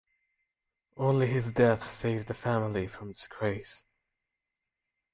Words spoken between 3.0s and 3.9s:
disgrace.